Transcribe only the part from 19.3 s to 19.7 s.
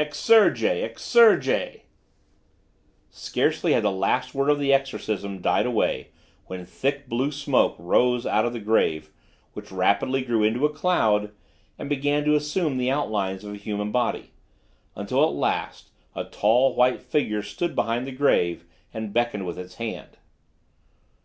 with